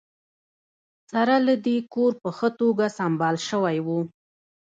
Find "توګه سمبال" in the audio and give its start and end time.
2.59-3.35